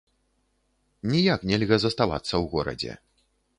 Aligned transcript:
Ніяк 1.11 1.45
нельга 1.53 1.79
заставацца 1.85 2.31
ў 2.31 2.45
горадзе. 2.57 2.91